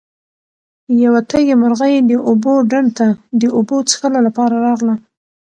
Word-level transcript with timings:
یوه 1.03 1.21
تږې 1.29 1.55
مرغۍ 1.61 1.95
د 2.09 2.11
اوبو 2.27 2.53
ډنډ 2.69 2.89
ته 2.97 3.07
د 3.41 3.43
اوبو 3.57 3.77
څښلو 3.89 4.19
لپاره 4.27 4.55
راغله. 4.67 4.95